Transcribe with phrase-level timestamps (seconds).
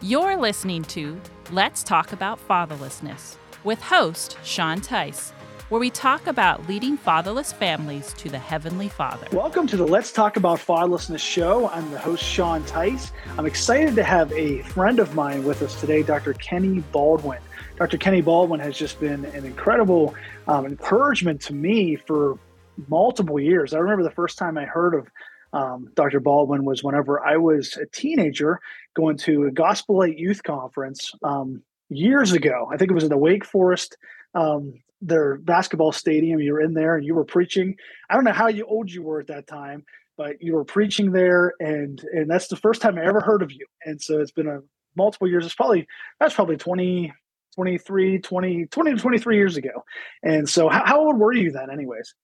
[0.00, 1.20] You're listening to
[1.50, 5.32] Let's Talk About Fatherlessness with host Sean Teis,
[5.70, 9.26] where we talk about leading fatherless families to the Heavenly Father.
[9.32, 11.68] Welcome to the Let's Talk About Fatherlessness show.
[11.70, 13.10] I'm the host, Sean Teis.
[13.36, 16.32] I'm excited to have a friend of mine with us today, Dr.
[16.34, 17.40] Kenny Baldwin.
[17.76, 17.98] Dr.
[17.98, 20.14] Kenny Baldwin has just been an incredible
[20.46, 22.38] um, encouragement to me for
[22.86, 23.74] multiple years.
[23.74, 25.08] I remember the first time I heard of
[25.52, 26.20] um, Dr.
[26.20, 28.60] Baldwin was whenever I was a teenager
[28.94, 32.68] going to a Gospel Light Youth Conference um, years ago.
[32.72, 33.96] I think it was in the Wake Forest,
[34.34, 36.40] um, their basketball stadium.
[36.40, 37.76] You were in there and you were preaching.
[38.10, 39.84] I don't know how old you were at that time,
[40.16, 43.52] but you were preaching there, and and that's the first time I ever heard of
[43.52, 43.66] you.
[43.84, 44.60] And so it's been a
[44.96, 45.46] multiple years.
[45.46, 45.86] It's probably
[46.20, 47.14] that's probably 20,
[47.54, 49.84] 23, 20, 20 to 23 years ago.
[50.22, 52.14] And so how, how old were you then anyways?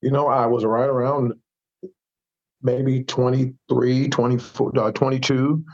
[0.00, 1.34] You know, I was right around
[2.62, 5.64] maybe 23, 24, uh, 22,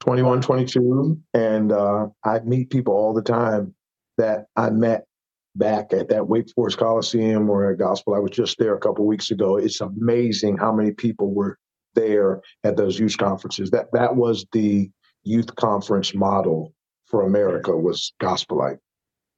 [0.00, 1.20] 21, 22.
[1.32, 3.74] And uh, I meet people all the time
[4.18, 5.04] that I met
[5.56, 8.14] back at that Wake Forest Coliseum or at Gospel.
[8.14, 9.56] I was just there a couple weeks ago.
[9.56, 11.58] It's amazing how many people were
[11.94, 13.70] there at those youth conferences.
[13.70, 14.90] That that was the
[15.22, 16.74] youth conference model
[17.06, 18.78] for America was Gospel Light.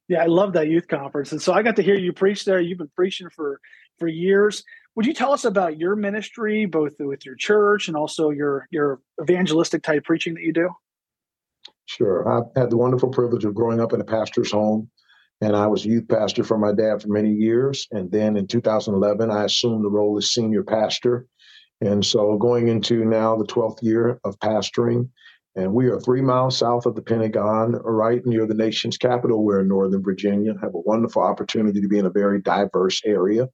[0.09, 1.33] Yeah, I love that youth conference.
[1.33, 2.61] And so I got to hear you preach there.
[2.61, 3.61] You've been preaching for
[3.99, 4.63] for years.
[4.97, 9.01] Would you tell us about your ministry, both with your church and also your your
[9.23, 10.71] evangelistic type preaching that you do?
[11.85, 12.27] Sure.
[12.27, 14.91] I've had the wonderful privilege of growing up in a pastor's home,
[15.43, 17.87] and I was youth pastor for my dad for many years.
[17.93, 21.27] And then in 2011, I assumed the role as senior pastor.
[21.83, 25.11] And so going into now the 12th year of pastoring,
[25.57, 29.45] and we are three miles south of the Pentagon, right near the nation's capital.
[29.45, 33.49] We're in Northern Virginia, have a wonderful opportunity to be in a very diverse area.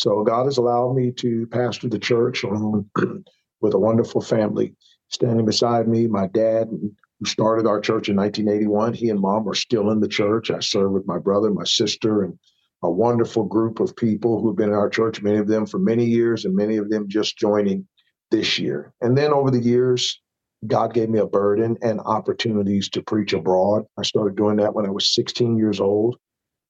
[0.00, 4.74] So God has allowed me to pastor the church with a wonderful family
[5.08, 6.06] standing beside me.
[6.06, 10.08] My dad, who started our church in 1981, he and mom are still in the
[10.08, 10.50] church.
[10.50, 12.38] I serve with my brother, my sister, and
[12.82, 16.06] a wonderful group of people who've been in our church, many of them for many
[16.06, 17.86] years, and many of them just joining
[18.30, 18.94] this year.
[19.02, 20.18] And then over the years,
[20.66, 23.84] God gave me a burden and opportunities to preach abroad.
[23.98, 26.16] I started doing that when I was 16 years old.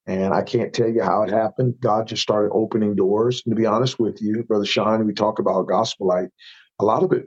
[0.07, 1.75] And I can't tell you how it happened.
[1.79, 3.43] God just started opening doors.
[3.45, 6.29] And to be honest with you, Brother Sean, we talk about gospel light.
[6.79, 7.25] A lot of it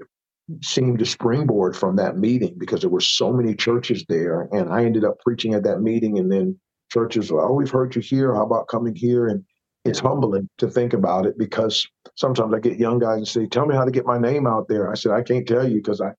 [0.62, 4.48] seemed to springboard from that meeting because there were so many churches there.
[4.52, 6.18] And I ended up preaching at that meeting.
[6.18, 6.58] And then
[6.92, 8.34] churches were, oh, we've heard you here.
[8.34, 9.28] How about coming here?
[9.28, 9.44] And
[9.84, 11.86] it's humbling to think about it because
[12.16, 14.66] sometimes I get young guys and say, tell me how to get my name out
[14.68, 14.90] there.
[14.90, 16.12] I said, I can't tell you because I,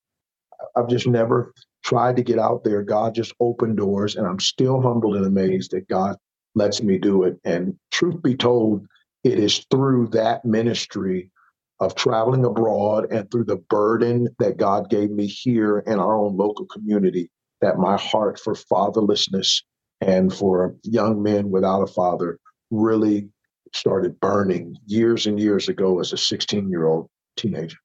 [0.76, 2.82] I've just never tried to get out there.
[2.82, 4.16] God just opened doors.
[4.16, 6.16] And I'm still humbled and amazed that God
[6.56, 7.38] lets me do it.
[7.44, 8.88] And truth be told,
[9.24, 11.32] it is through that ministry
[11.80, 16.38] of traveling abroad and through the burden that God gave me here in our own
[16.38, 17.30] local community
[17.62, 19.62] that my heart for fatherlessness
[20.02, 22.40] and for young men without a father
[22.72, 23.30] really
[23.74, 27.78] started burning years and years ago as a 16 year old teenager.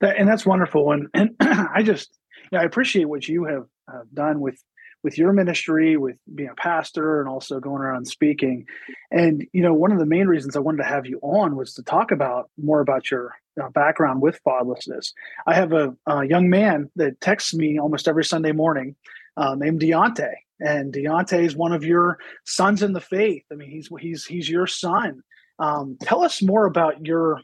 [0.00, 0.90] That, and that's wonderful.
[0.92, 2.10] And, and I just,
[2.52, 4.60] I appreciate what you have uh, done with
[5.02, 8.66] with your ministry, with being a pastor, and also going around speaking.
[9.10, 11.74] And you know, one of the main reasons I wanted to have you on was
[11.74, 15.12] to talk about more about your uh, background with fatherlessness.
[15.46, 18.96] I have a, a, young man that texts me almost every Sunday morning,
[19.36, 23.44] uh, named Deontay, and Deontay is one of your sons in the faith.
[23.52, 25.22] I mean, he's he's he's your son.
[25.58, 27.40] Um, tell us more about your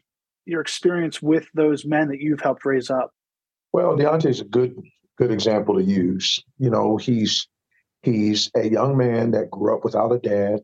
[0.46, 3.10] your experience with those men that you've helped raise up.
[3.72, 4.76] Well, Deontay's a good
[5.18, 6.42] good example to use.
[6.58, 7.48] You know, he's
[8.02, 10.60] he's a young man that grew up without a dad.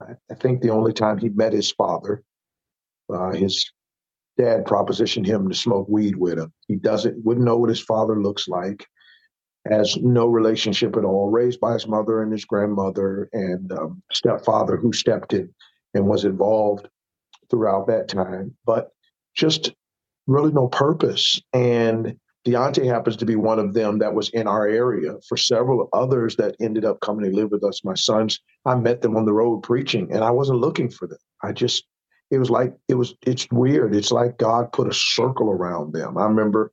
[0.00, 2.22] I think the only time he met his father,
[3.12, 3.70] uh, his
[4.38, 6.52] dad propositioned him to smoke weed with him.
[6.68, 8.86] He doesn't wouldn't know what his father looks like.
[9.68, 11.30] Has no relationship at all.
[11.30, 15.52] Raised by his mother and his grandmother and um, stepfather, who stepped in
[15.92, 16.88] and was involved
[17.50, 18.90] throughout that time, but
[19.36, 19.72] just
[20.26, 21.40] really no purpose.
[21.52, 22.16] And
[22.46, 25.14] Deontay happens to be one of them that was in our area.
[25.28, 29.02] For several others that ended up coming to live with us, my sons, I met
[29.02, 31.18] them on the road preaching, and I wasn't looking for them.
[31.42, 31.84] I just,
[32.30, 33.14] it was like it was.
[33.26, 33.94] It's weird.
[33.94, 36.16] It's like God put a circle around them.
[36.16, 36.72] I remember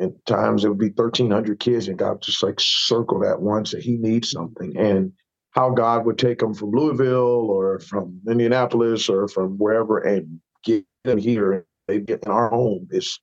[0.00, 3.72] at times it would be thirteen hundred kids, and God just like circled at once
[3.72, 5.12] that He needs something, and
[5.50, 10.84] how God would take them from Louisville or from Indianapolis or from wherever and get
[11.04, 11.52] them here.
[11.52, 13.18] And They get in our home is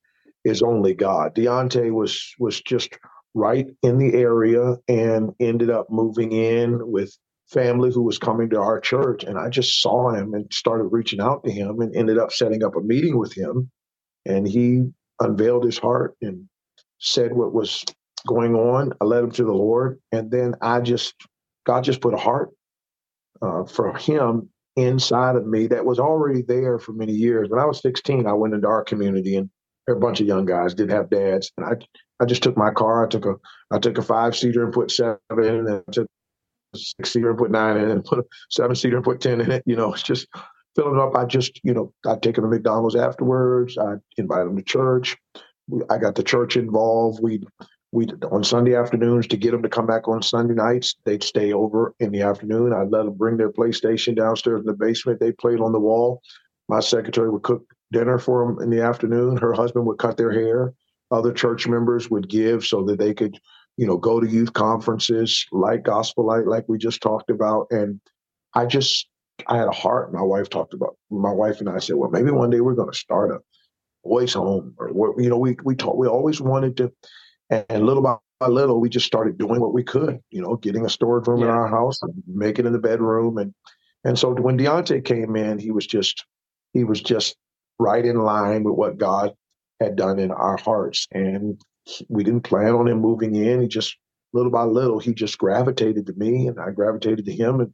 [0.45, 1.35] is only God.
[1.35, 2.97] Deontay was was just
[3.35, 7.17] right in the area and ended up moving in with
[7.49, 11.21] family who was coming to our church and I just saw him and started reaching
[11.21, 13.63] out to him and ended up setting up a meeting with him
[14.27, 14.85] and he
[15.21, 16.49] unveiled his heart and
[16.99, 17.85] said what was
[18.27, 18.93] going on.
[19.01, 21.15] I led him to the Lord, and then I just
[21.67, 22.51] God just put a heart
[23.41, 27.49] uh, for him inside of me that was already there for many years.
[27.49, 29.49] When I was 16, I went into our community, and
[29.89, 33.05] a bunch of young guys didn't have dads, and I I just took my car.
[33.05, 33.35] I took a
[33.71, 36.07] I took a five seater and put seven in, and I took
[36.73, 39.41] a six seater and put nine in, and put a seven seater and put ten
[39.41, 39.63] in it.
[39.65, 40.27] You know, it's just
[40.75, 41.15] filling up.
[41.15, 43.77] I just you know I'd take them to McDonald's afterwards.
[43.77, 45.17] I'd invite them to church.
[45.89, 47.19] I got the church involved.
[47.21, 47.43] We
[47.91, 50.95] we on Sunday afternoons to get them to come back on Sunday nights.
[51.05, 52.73] They'd stay over in the afternoon.
[52.73, 55.19] I'd let them bring their PlayStation downstairs in the basement.
[55.19, 56.21] They played on the wall.
[56.67, 59.37] My secretary would cook dinner for them in the afternoon.
[59.37, 60.73] Her husband would cut their hair.
[61.11, 63.39] Other church members would give so that they could,
[63.77, 67.67] you know, go to youth conferences like Gospel Light, like we just talked about.
[67.69, 67.99] And
[68.53, 69.07] I just,
[69.47, 70.13] I had a heart.
[70.13, 70.97] My wife talked about.
[71.09, 73.39] My wife and I said, well, maybe one day we're going to start a
[74.03, 75.97] boys' home, or you know, we we taught.
[75.97, 76.91] We always wanted to
[77.49, 80.89] and little by little, we just started doing what we could, you know, getting a
[80.89, 81.47] storage room yeah.
[81.47, 83.37] in our house and make it in the bedroom.
[83.37, 83.53] And
[84.03, 86.25] and so when Deontay came in, he was just
[86.73, 87.35] he was just
[87.79, 89.33] right in line with what God
[89.79, 91.07] had done in our hearts.
[91.11, 91.59] And
[92.09, 93.61] we didn't plan on him moving in.
[93.61, 93.95] He just
[94.33, 97.73] little by little, he just gravitated to me and I gravitated to him and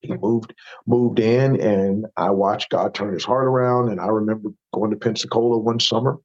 [0.00, 0.54] he moved
[0.86, 3.90] moved in and I watched God turn his heart around.
[3.90, 6.18] And I remember going to Pensacola one summer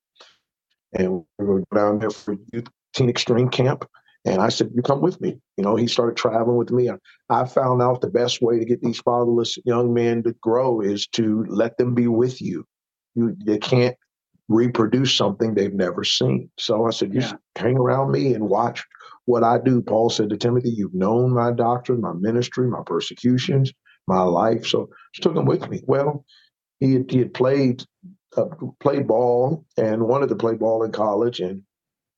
[0.93, 3.85] and we were down there for youth teen extreme camp.
[4.25, 6.89] And I said, "You come with me." You know, he started traveling with me.
[7.29, 11.07] I found out the best way to get these fatherless young men to grow is
[11.07, 12.65] to let them be with you.
[13.15, 13.95] You they can't
[14.49, 16.49] reproduce something they've never seen.
[16.57, 17.33] So I said, "You yeah.
[17.55, 18.83] hang around me and watch
[19.25, 23.71] what I do." Paul said to Timothy, "You've known my doctrine, my ministry, my persecutions,
[24.07, 25.81] my life." So I took him with me.
[25.85, 26.25] Well,
[26.79, 27.83] he had, he had played
[28.37, 28.45] uh,
[28.79, 31.61] played ball and wanted to play ball in college, and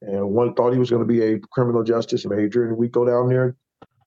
[0.01, 2.67] and one thought he was going to be a criminal justice major.
[2.67, 3.55] And we go down there,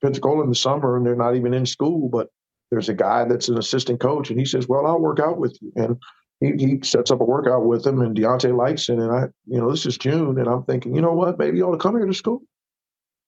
[0.03, 2.29] Pensacola in the summer, and they're not even in school, but
[2.71, 5.57] there's a guy that's an assistant coach, and he says, "Well, I'll work out with
[5.61, 5.97] you." And
[6.41, 8.99] he, he sets up a workout with him, and Deontay likes it.
[8.99, 11.39] And I, you know, this is June, and I'm thinking, you know what?
[11.39, 12.43] Maybe you ought to come here to school.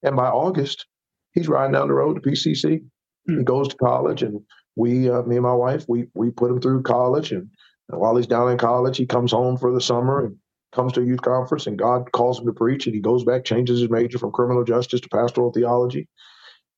[0.02, 0.86] And by August,
[1.32, 2.64] he's riding down the road to PCC.
[2.64, 3.38] Mm-hmm.
[3.38, 4.40] He goes to college, and
[4.76, 7.48] we, uh, me and my wife, we we put him through college, and
[7.90, 10.36] and while he's down in college, he comes home for the summer and
[10.72, 13.44] comes to a youth conference, and God calls him to preach, and he goes back,
[13.44, 16.08] changes his major from criminal justice to pastoral theology,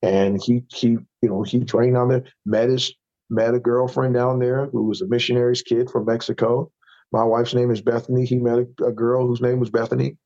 [0.00, 2.94] and he he you know he trained on there, met his
[3.32, 6.70] met a girlfriend down there who was a missionary's kid from Mexico.
[7.12, 8.24] My wife's name is Bethany.
[8.24, 10.16] He met a, a girl whose name was Bethany,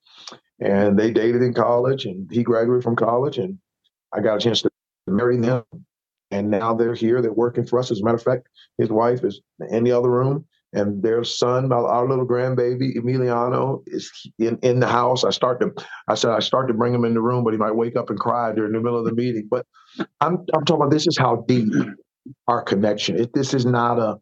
[0.60, 3.58] and they dated in college, and he graduated from college, and
[4.12, 4.70] I got a chance to
[5.06, 5.64] marry them.
[6.32, 7.22] And now they're here.
[7.22, 7.92] They're working for us.
[7.92, 8.48] As a matter of fact,
[8.78, 10.44] his wife is in the other room
[10.76, 15.24] and their son, our little grandbaby Emiliano, is in, in the house.
[15.24, 15.72] I start to,
[16.08, 18.10] I said I start to bring him in the room, but he might wake up
[18.10, 19.48] and cry during the middle of the meeting.
[19.50, 19.64] But
[20.20, 21.72] I'm I'm talking about this is how deep
[22.48, 23.18] our connection.
[23.18, 24.18] It, this is not a,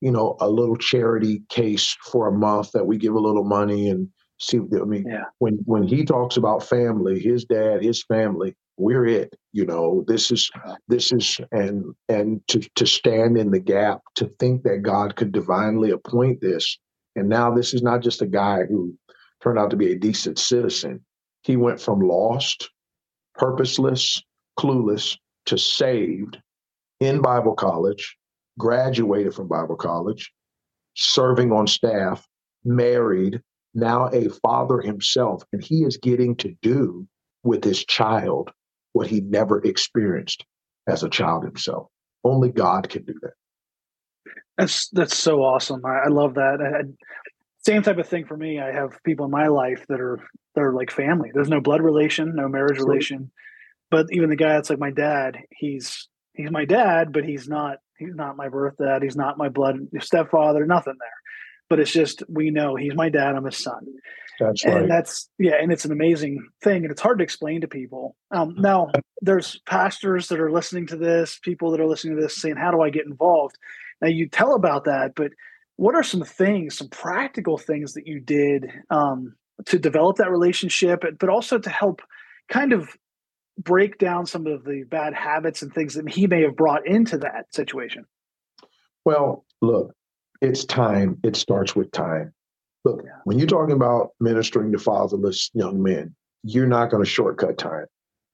[0.00, 3.88] you know, a little charity case for a month that we give a little money
[3.88, 4.08] and
[4.38, 4.58] see.
[4.58, 5.24] I mean, yeah.
[5.38, 10.30] when when he talks about family, his dad, his family, we're it you know this
[10.30, 10.50] is
[10.88, 15.32] this is and and to to stand in the gap to think that god could
[15.32, 16.78] divinely appoint this
[17.14, 18.94] and now this is not just a guy who
[19.42, 21.04] turned out to be a decent citizen
[21.42, 22.70] he went from lost
[23.34, 24.22] purposeless
[24.58, 26.38] clueless to saved
[27.00, 28.16] in bible college
[28.58, 30.32] graduated from bible college
[30.94, 32.26] serving on staff
[32.64, 33.40] married
[33.74, 37.06] now a father himself and he is getting to do
[37.42, 38.50] with his child
[38.92, 40.44] what he never experienced
[40.86, 41.88] as a child himself.
[42.24, 43.32] Only God can do that.
[44.58, 45.84] That's that's so awesome.
[45.84, 46.58] I, I love that.
[46.60, 46.88] I,
[47.62, 48.58] same type of thing for me.
[48.58, 50.18] I have people in my life that are
[50.54, 51.30] that are like family.
[51.32, 52.94] There's no blood relation, no marriage Absolutely.
[52.94, 53.30] relation,
[53.90, 56.08] but even the guy that's like my dad, he's
[56.40, 59.02] he's my dad, but he's not he's not my birth dad.
[59.02, 60.66] He's not my blood stepfather.
[60.66, 61.08] Nothing there.
[61.68, 63.36] But it's just we know he's my dad.
[63.36, 63.86] I'm his son.
[64.40, 64.76] That's right.
[64.78, 68.16] And that's yeah, and it's an amazing thing, and it's hard to explain to people.
[68.30, 72.40] Um, now, there's pastors that are listening to this, people that are listening to this,
[72.40, 73.56] saying, "How do I get involved?"
[74.00, 75.32] Now, you tell about that, but
[75.76, 79.34] what are some things, some practical things that you did um,
[79.66, 82.02] to develop that relationship, but also to help
[82.48, 82.96] kind of
[83.62, 87.18] break down some of the bad habits and things that he may have brought into
[87.18, 88.06] that situation?
[89.04, 89.94] Well, look,
[90.40, 91.18] it's time.
[91.22, 92.32] It starts with time.
[92.84, 93.10] Look, yeah.
[93.24, 97.86] when you're talking about ministering to fatherless young men, you're not going to shortcut time.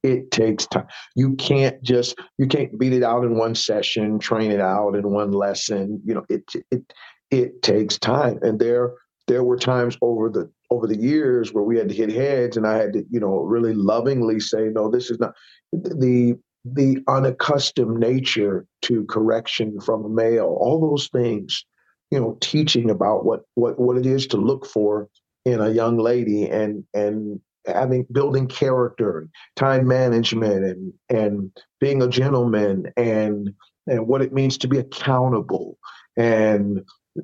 [0.02, 0.86] It takes time.
[1.16, 5.10] You can't just you can't beat it out in one session, train it out in
[5.10, 6.00] one lesson.
[6.04, 6.92] You know, it it
[7.32, 8.38] it takes time.
[8.42, 8.92] And there
[9.26, 12.66] there were times over the over the years where we had to hit heads and
[12.66, 15.34] I had to, you know, really lovingly say, no, this is not
[15.72, 21.64] the the unaccustomed nature to correction from a male, all those things,
[22.10, 25.08] you know, teaching about what what what it is to look for
[25.44, 32.08] in a young lady and and having building character, time management and and being a
[32.08, 33.50] gentleman and
[33.86, 35.78] and what it means to be accountable
[36.16, 36.80] and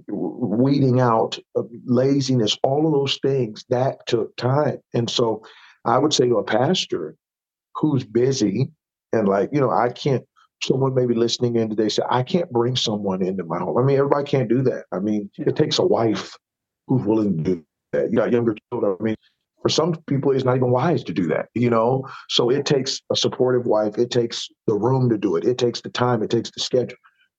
[0.09, 4.79] weeding out uh, laziness, all of those things that took time.
[4.95, 5.43] And so
[5.85, 7.17] I would say to a pastor
[7.75, 8.71] who's busy
[9.13, 10.25] and like, you know, I can't,
[10.63, 13.77] someone maybe listening in today say, I can't bring someone into my home.
[13.79, 14.85] I mean, everybody can't do that.
[14.93, 16.37] I mean, it takes a wife
[16.87, 18.11] who's willing to do that.
[18.11, 18.97] You got younger children.
[19.01, 19.17] I mean,
[19.61, 22.07] for some people, it's not even wise to do that, you know?
[22.29, 23.99] So it takes a supportive wife.
[23.99, 25.45] It takes the room to do it.
[25.45, 26.23] It takes the time.
[26.23, 26.99] It takes the schedule.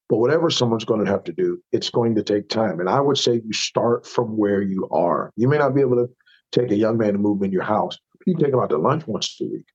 [0.09, 2.79] But whatever someone's going to have to do, it's going to take time.
[2.79, 5.31] And I would say you start from where you are.
[5.35, 6.09] You may not be able to
[6.51, 7.97] take a young man and move him in your house.
[8.25, 9.65] You can take him out to lunch once a week.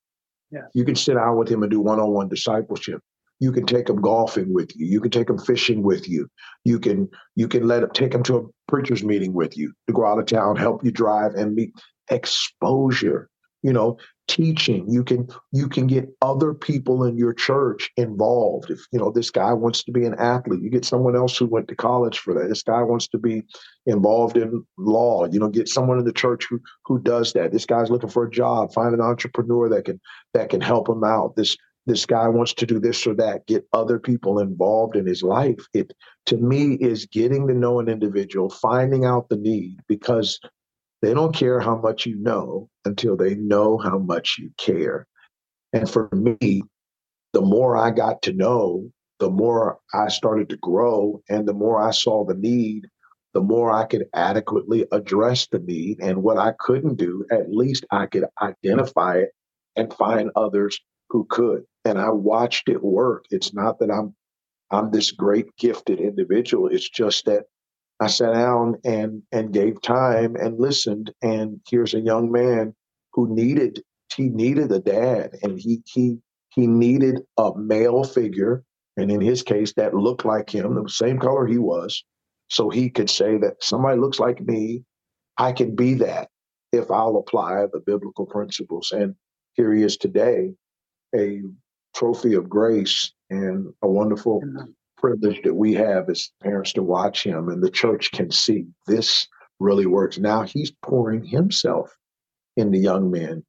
[0.50, 0.62] Yeah.
[0.74, 3.00] You can sit down with him and do one-on-one discipleship.
[3.40, 4.86] You can take him golfing with you.
[4.86, 6.28] You can take him fishing with you.
[6.64, 9.92] You can you can let him take him to a preacher's meeting with you to
[9.92, 11.72] go out of town, help you drive and meet
[12.10, 13.28] exposure
[13.62, 13.96] you know
[14.28, 14.84] teaching.
[14.88, 18.70] You can you can get other people in your church involved.
[18.70, 21.46] If you know this guy wants to be an athlete you get someone else who
[21.46, 22.48] went to college for that.
[22.48, 23.42] This guy wants to be
[23.86, 27.50] involved in law you know get someone in the church who who does that.
[27.52, 28.72] This guy's looking for a job.
[28.72, 30.00] Find an entrepreneur that can
[30.34, 31.34] that can help him out.
[31.34, 31.56] This
[31.86, 33.46] this guy wants to do this or that.
[33.46, 35.66] Get other people involved in his life.
[35.72, 35.94] It
[36.26, 40.38] to me is getting to know an individual finding out the need because
[41.02, 45.06] they don't care how much you know until they know how much you care.
[45.72, 46.62] And for me,
[47.32, 51.80] the more I got to know, the more I started to grow, and the more
[51.80, 52.86] I saw the need,
[53.34, 56.00] the more I could adequately address the need.
[56.00, 59.30] And what I couldn't do, at least I could identify it
[59.76, 61.64] and find others who could.
[61.84, 63.26] And I watched it work.
[63.30, 64.14] It's not that I'm
[64.70, 66.68] I'm this great gifted individual.
[66.68, 67.44] It's just that
[68.00, 71.12] I sat down and and gave time and listened.
[71.22, 72.74] And here's a young man
[73.12, 73.82] who needed
[74.14, 76.18] he needed a dad, and he he
[76.54, 78.64] he needed a male figure,
[78.96, 82.04] and in his case, that looked like him, the same color he was,
[82.48, 84.84] so he could say that somebody looks like me.
[85.36, 86.28] I can be that
[86.72, 88.92] if I'll apply the biblical principles.
[88.92, 89.14] And
[89.54, 90.52] here he is today,
[91.14, 91.42] a
[91.94, 94.42] trophy of grace and a wonderful
[95.00, 99.26] privilege that we have as parents to watch him and the church can see this
[99.60, 100.18] really works.
[100.18, 101.96] Now he's pouring himself
[102.56, 103.44] in the young men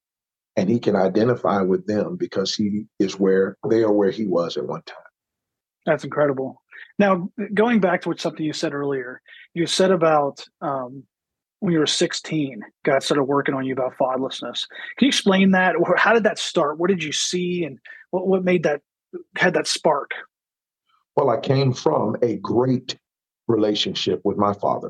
[0.56, 4.58] and he can identify with them because he is where they are where he was
[4.58, 4.98] at one time.
[5.86, 6.62] That's incredible.
[6.98, 9.22] Now, going back to what something you said earlier,
[9.54, 11.04] you said about um,
[11.60, 14.66] when you were 16, God started working on you about fatherlessness.
[14.98, 15.76] Can you explain that?
[15.76, 16.78] Or how did that start?
[16.78, 17.80] What did you see, and
[18.12, 18.82] what, what made that
[19.38, 20.12] had that spark?
[21.20, 22.98] Well, I came from a great
[23.50, 24.90] relationship with my father.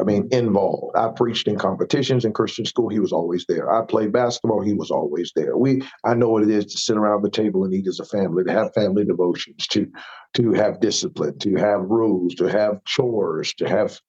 [0.00, 0.96] I mean, involved.
[0.96, 2.88] I preached in competitions in Christian school.
[2.88, 3.72] He was always there.
[3.72, 4.60] I played basketball.
[4.60, 5.56] He was always there.
[5.56, 8.04] We, I know what it is to sit around the table and eat as a
[8.06, 9.86] family, to have family devotions, to,
[10.34, 14.00] to have discipline, to have rules, to have chores, to have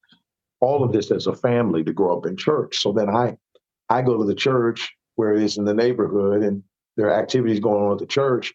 [0.60, 2.78] all of this as a family to grow up in church.
[2.78, 3.36] So then I,
[3.88, 6.64] I go to the church where it is in the neighborhood and
[6.96, 8.52] there are activities going on at the church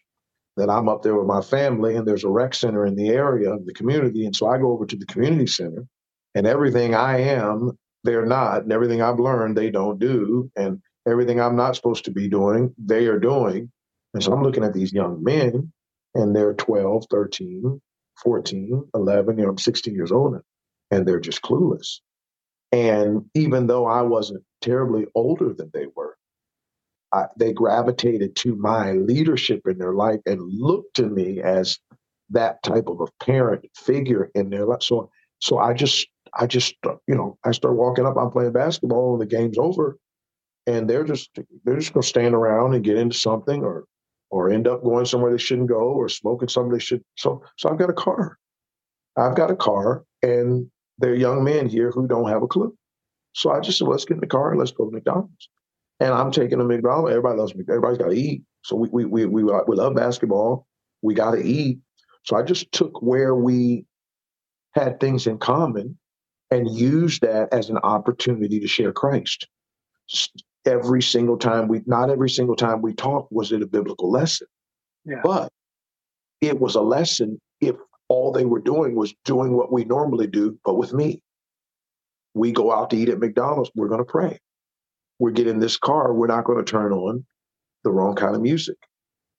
[0.58, 3.50] that I'm up there with my family and there's a rec center in the area
[3.52, 4.26] of the community.
[4.26, 5.86] And so I go over to the community center
[6.34, 8.62] and everything I am, they're not.
[8.62, 10.50] And everything I've learned, they don't do.
[10.56, 13.70] And everything I'm not supposed to be doing, they are doing.
[14.14, 15.72] And so I'm looking at these young men
[16.14, 17.80] and they're 12, 13,
[18.22, 20.40] 14, 11, you know, I'm 16 years old
[20.90, 22.00] and they're just clueless.
[22.72, 26.17] And even though I wasn't terribly older than they were,
[27.12, 31.78] I, they gravitated to my leadership in their life and looked to me as
[32.30, 34.82] that type of a parent figure in their life.
[34.82, 36.74] So, so I just, I just,
[37.06, 38.16] you know, I start walking up.
[38.16, 39.96] I'm playing basketball, and the game's over,
[40.66, 41.30] and they're just,
[41.64, 43.84] they're just gonna stand around and get into something, or,
[44.30, 47.02] or end up going somewhere they shouldn't go, or smoking something they should.
[47.16, 48.36] So, so I've got a car.
[49.16, 52.76] I've got a car, and there are young men here who don't have a clue.
[53.32, 55.48] So I just said, let's get in the car and let's go to McDonald's
[56.00, 57.10] and I'm taking a McDonald's.
[57.10, 57.64] Everybody loves me.
[57.68, 58.42] Everybody's got to eat.
[58.62, 60.66] So we we we we, we love basketball.
[61.02, 61.78] We got to eat.
[62.24, 63.84] So I just took where we
[64.72, 65.98] had things in common
[66.50, 69.46] and used that as an opportunity to share Christ.
[70.64, 74.46] Every single time we, not every single time we talked was it a biblical lesson,
[75.04, 75.20] yeah.
[75.22, 75.50] but
[76.40, 77.76] it was a lesson if
[78.08, 81.22] all they were doing was doing what we normally do, but with me.
[82.34, 84.38] We go out to eat at McDonald's, we're going to pray.
[85.18, 87.24] We get in this car, we're not going to turn on
[87.84, 88.76] the wrong kind of music.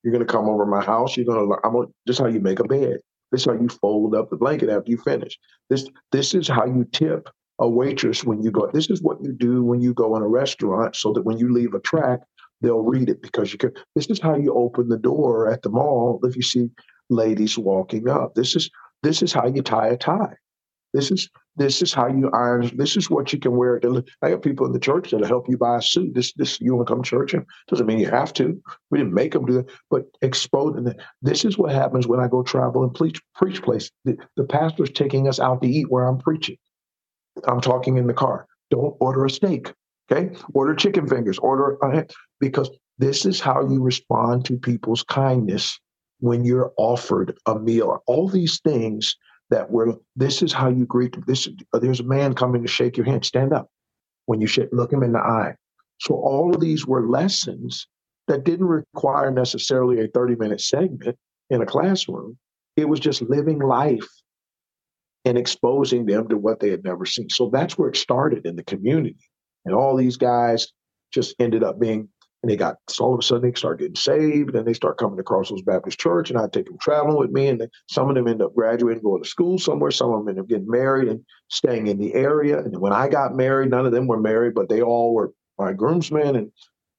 [0.03, 1.17] You're going to come over my house.
[1.17, 1.57] You're going to.
[1.63, 2.99] I'm going to, how you make a bed.
[3.31, 5.37] This is how you fold up the blanket after you finish.
[5.69, 8.69] This this is how you tip a waitress when you go.
[8.73, 11.53] This is what you do when you go in a restaurant, so that when you
[11.53, 12.19] leave a track,
[12.61, 13.71] they'll read it because you can.
[13.95, 16.69] This is how you open the door at the mall if you see
[17.09, 18.35] ladies walking up.
[18.35, 18.69] This is
[19.03, 20.35] this is how you tie a tie.
[20.93, 22.71] This is this is how you iron.
[22.75, 23.79] This is what you can wear.
[24.21, 26.15] I have people in the church that'll help you buy a suit.
[26.15, 27.33] This this you want to come to church?
[27.33, 28.59] It Doesn't mean you have to.
[28.89, 30.93] We didn't make them do that, but exposing.
[31.21, 33.91] This is what happens when I go travel and preach preach place.
[34.05, 36.57] The, the pastor's taking us out to eat where I'm preaching.
[37.45, 38.47] I'm talking in the car.
[38.71, 39.73] Don't order a steak.
[40.11, 41.37] Okay, order chicken fingers.
[41.37, 41.77] Order
[42.39, 45.79] because this is how you respond to people's kindness
[46.19, 48.01] when you're offered a meal.
[48.07, 49.15] All these things
[49.49, 51.47] that we're, this is how you greet this.
[51.73, 53.25] There's a man coming to shake your hand.
[53.25, 53.69] Stand up
[54.25, 55.55] when you shake, look him in the eye.
[55.99, 57.87] So all of these were lessons
[58.27, 61.17] that didn't require necessarily a 30 minute segment
[61.49, 62.37] in a classroom.
[62.77, 64.07] It was just living life
[65.25, 67.29] and exposing them to what they had never seen.
[67.29, 69.17] So that's where it started in the community.
[69.65, 70.71] And all these guys
[71.11, 72.07] just ended up being
[72.41, 74.97] and they got so all of a sudden they start getting saved and they start
[74.97, 78.09] coming to Crossroads Baptist Church and I take them traveling with me and they, some
[78.09, 79.91] of them end up graduating, going to school somewhere.
[79.91, 82.59] Some of them end up getting married and staying in the area.
[82.59, 85.73] And when I got married, none of them were married, but they all were my
[85.73, 86.35] groomsmen.
[86.37, 86.51] And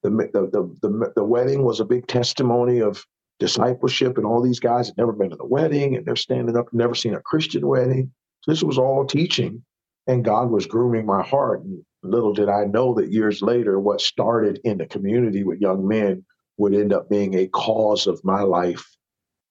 [0.02, 3.04] the the the the, the wedding was a big testimony of
[3.38, 4.18] discipleship.
[4.18, 6.94] And all these guys had never been to the wedding and they're standing up, never
[6.94, 8.12] seen a Christian wedding.
[8.42, 9.62] So this was all teaching,
[10.06, 11.62] and God was grooming my heart.
[11.62, 15.86] And little did I know that years later, what started in the community with young
[15.86, 16.24] men
[16.56, 18.84] would end up being a cause of my life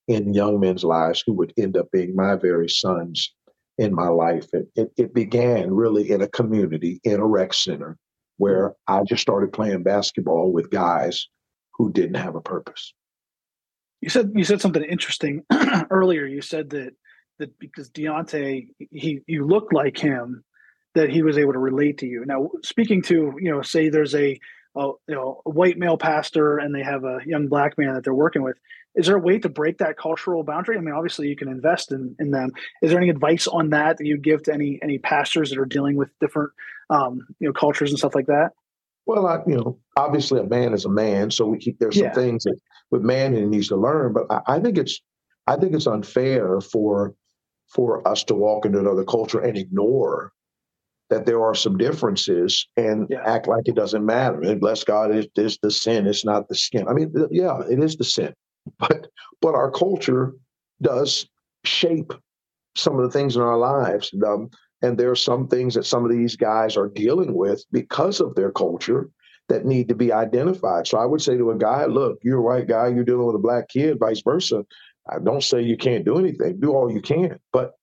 [0.07, 3.33] in young men's lives who would end up being my very sons
[3.77, 4.47] in my life.
[4.53, 7.97] And it, it began really in a community, in a rec center,
[8.37, 11.27] where I just started playing basketball with guys
[11.73, 12.93] who didn't have a purpose.
[14.01, 15.43] You said you said something interesting
[15.89, 16.25] earlier.
[16.25, 16.93] You said that
[17.37, 20.43] that because Deontay, he you looked like him,
[20.95, 22.23] that he was able to relate to you.
[22.25, 24.39] Now, speaking to you know, say there's a,
[24.75, 28.03] a you know a white male pastor and they have a young black man that
[28.03, 28.57] they're working with.
[28.95, 30.77] Is there a way to break that cultural boundary?
[30.77, 32.51] I mean, obviously you can invest in, in them.
[32.81, 35.65] Is there any advice on that that you give to any any pastors that are
[35.65, 36.51] dealing with different
[36.89, 38.49] um, you know cultures and stuff like that?
[39.05, 42.13] Well, I, you know, obviously a man is a man, so we keep, there's yeah.
[42.13, 42.59] some things that
[42.91, 44.13] with man he needs to learn.
[44.13, 45.01] But I, I think it's
[45.47, 47.15] I think it's unfair for
[47.67, 50.31] for us to walk into another culture and ignore
[51.09, 53.23] that there are some differences and yeah.
[53.25, 54.41] act like it doesn't matter.
[54.41, 56.07] And bless God, it is the sin.
[56.07, 56.87] It's not the skin.
[56.87, 58.33] I mean, yeah, it is the sin,
[58.79, 59.07] but
[59.41, 60.33] but our culture
[60.81, 61.27] does
[61.65, 62.13] shape
[62.75, 64.13] some of the things in our lives.
[64.25, 64.49] Um,
[64.81, 68.35] and there are some things that some of these guys are dealing with because of
[68.35, 69.09] their culture
[69.49, 70.87] that need to be identified.
[70.87, 73.35] So I would say to a guy, look, you're a white guy, you're dealing with
[73.35, 74.63] a black kid, vice versa.
[75.11, 76.59] I don't say you can't do anything.
[76.59, 77.73] Do all you can, but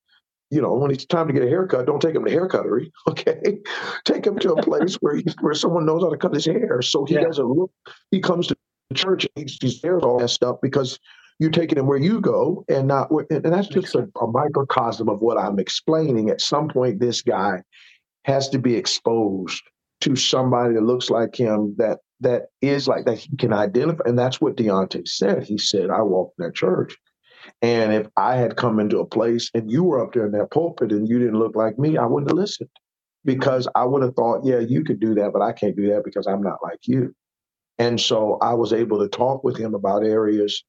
[0.50, 2.90] you know, when it's time to get a haircut, don't take him to Hair Cuttery.
[3.08, 3.58] Okay,
[4.04, 6.82] take him to a place where he, where someone knows how to cut his hair,
[6.82, 7.22] so he yeah.
[7.22, 7.70] doesn't look.
[8.10, 8.56] He comes to
[8.94, 10.98] church, and he's, his hair's all messed up because
[11.38, 13.10] you're taking him where you go, and not.
[13.10, 16.30] Where, and that's just a, a microcosm of what I'm explaining.
[16.30, 17.62] At some point, this guy
[18.24, 19.62] has to be exposed
[20.02, 24.18] to somebody that looks like him that that is like that he can identify, and
[24.18, 25.44] that's what Deontay said.
[25.44, 26.96] He said, "I walked in that church."
[27.62, 30.50] And if I had come into a place and you were up there in that
[30.50, 32.70] pulpit and you didn't look like me, I wouldn't have listened
[33.24, 36.04] because I would have thought, yeah, you could do that, but I can't do that
[36.04, 37.14] because I'm not like you.
[37.78, 40.64] And so I was able to talk with him about areas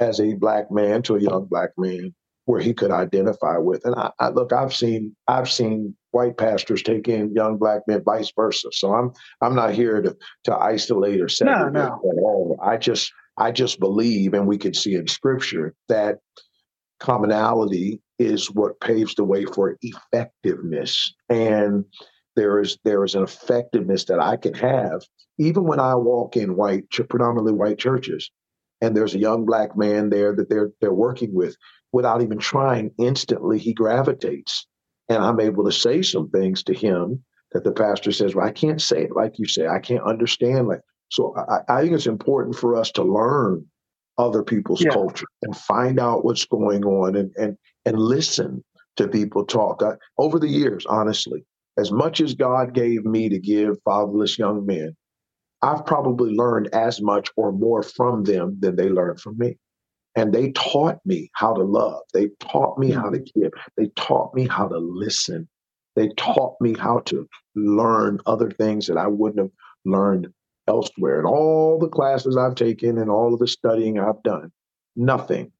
[0.00, 3.84] as a black man to a young black man where he could identify with.
[3.84, 8.02] And I, I look, I've seen I've seen white pastors take in young black men,
[8.04, 8.68] vice versa.
[8.72, 12.10] So I'm I'm not here to to isolate or segregate no, no.
[12.10, 12.58] at all.
[12.62, 16.18] I just I just believe, and we can see in scripture, that
[17.00, 21.12] commonality is what paves the way for effectiveness.
[21.28, 21.84] And
[22.36, 25.02] there is there is an effectiveness that I can have
[25.38, 28.30] even when I walk in white, predominantly white churches,
[28.80, 31.56] and there's a young black man there that they're they're working with.
[31.92, 34.66] Without even trying, instantly he gravitates,
[35.08, 38.52] and I'm able to say some things to him that the pastor says, "Well, I
[38.52, 39.66] can't say it like you say.
[39.66, 40.80] I can't understand like."
[41.12, 43.66] So I, I think it's important for us to learn
[44.16, 44.92] other people's yeah.
[44.92, 48.64] culture and find out what's going on and and and listen
[48.96, 49.82] to people talk.
[49.82, 51.44] I, over the years, honestly,
[51.76, 54.96] as much as God gave me to give fatherless young men,
[55.60, 59.58] I've probably learned as much or more from them than they learned from me.
[60.16, 62.00] And they taught me how to love.
[62.14, 63.40] They taught me how to mm-hmm.
[63.40, 63.50] give.
[63.76, 65.46] They taught me how to listen.
[65.94, 69.50] They taught me how to learn other things that I wouldn't have
[69.84, 70.32] learned
[70.68, 71.18] elsewhere.
[71.18, 74.52] And all the classes I've taken and all of the studying I've done,
[74.96, 75.52] nothing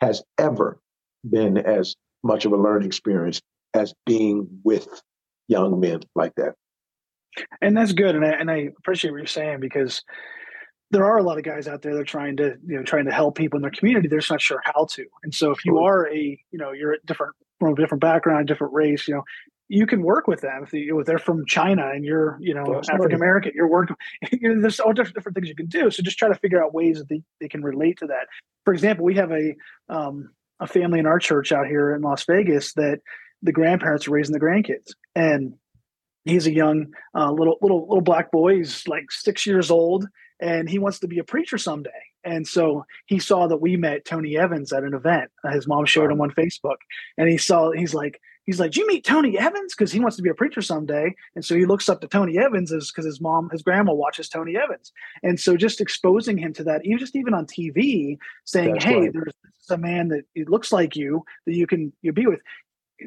[0.00, 0.80] has ever
[1.28, 3.40] been as much of a learning experience
[3.74, 5.02] as being with
[5.48, 6.54] young men like that.
[7.60, 8.14] And that's good.
[8.14, 10.02] And I, and I appreciate what you're saying because
[10.90, 13.04] there are a lot of guys out there that are trying to, you know, trying
[13.04, 14.08] to help people in their community.
[14.08, 15.06] They're just not sure how to.
[15.22, 16.16] And so if you are a,
[16.50, 19.22] you know, you're a different from a different background, different race, you know,
[19.72, 23.52] you can work with them if, they're from China and you're, you know, African American.
[23.54, 23.94] You're working.
[24.32, 25.90] You know, there's all different different things you can do.
[25.90, 28.26] So just try to figure out ways that they, they can relate to that.
[28.64, 29.54] For example, we have a
[29.88, 32.98] um, a family in our church out here in Las Vegas that
[33.42, 35.54] the grandparents are raising the grandkids, and
[36.24, 38.56] he's a young uh, little little little black boy.
[38.56, 40.08] He's like six years old,
[40.40, 41.90] and he wants to be a preacher someday.
[42.24, 45.30] And so he saw that we met Tony Evans at an event.
[45.52, 46.78] His mom showed him on Facebook,
[47.16, 47.70] and he saw.
[47.70, 50.34] He's like, he's like, "Do you meet Tony Evans?" Because he wants to be a
[50.34, 51.14] preacher someday.
[51.34, 54.56] And so he looks up to Tony Evans because his mom, his grandma watches Tony
[54.56, 54.92] Evans.
[55.22, 59.00] And so just exposing him to that, even just even on TV, saying, That's "Hey,
[59.00, 59.12] right.
[59.12, 59.32] there's
[59.70, 62.40] a man that it looks like you that you can you be with."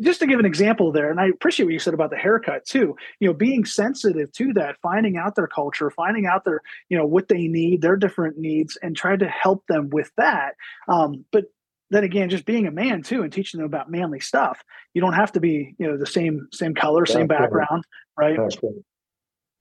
[0.01, 2.65] just to give an example there, and I appreciate what you said about the haircut
[2.65, 2.95] too.
[3.19, 7.05] You know, being sensitive to that, finding out their culture, finding out their, you know,
[7.05, 10.55] what they need, their different needs, and trying to help them with that.
[10.87, 11.45] Um, but
[11.93, 14.63] then again, just being a man too, and teaching them about manly stuff.
[14.93, 17.85] You don't have to be, you know, the same same color, same background,
[18.17, 18.37] right?
[18.37, 18.59] right?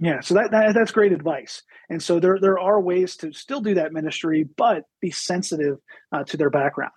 [0.01, 1.63] Yeah, so that, that that's great advice.
[1.89, 5.79] And so there there are ways to still do that ministry, but be sensitive
[6.11, 6.93] uh, to their background.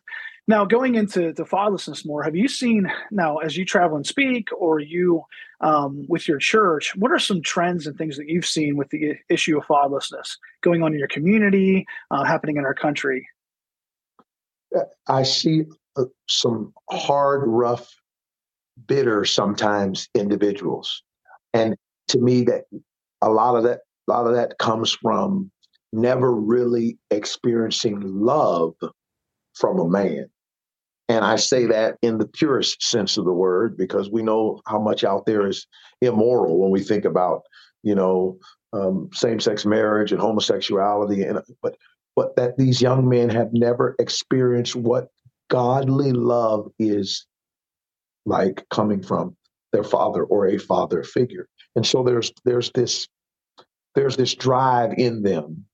[0.47, 4.49] Now, going into the fatherlessness more, have you seen now as you travel and speak,
[4.55, 5.23] or you
[5.61, 6.95] um, with your church?
[6.95, 10.83] What are some trends and things that you've seen with the issue of fatherlessness going
[10.83, 13.27] on in your community, uh, happening in our country?
[15.07, 15.63] I see
[15.95, 17.89] uh, some hard, rough,
[18.87, 21.03] bitter sometimes individuals,
[21.53, 21.75] and
[22.09, 22.65] to me, that
[23.21, 25.51] a lot of that, a lot of that comes from
[25.93, 28.75] never really experiencing love
[29.53, 30.29] from a man.
[31.07, 34.79] And I say that in the purest sense of the word because we know how
[34.79, 35.67] much out there is
[36.01, 37.43] immoral when we think about,
[37.83, 38.37] you know,
[38.73, 41.21] um, same-sex marriage and homosexuality.
[41.21, 41.77] And but
[42.15, 45.09] but that these young men have never experienced what
[45.49, 47.25] godly love is
[48.25, 49.35] like coming from
[49.71, 51.47] their father or a father figure.
[51.75, 53.07] And so there's there's this
[53.95, 55.65] there's this drive in them